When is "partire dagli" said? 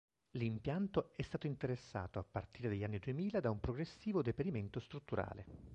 2.23-2.83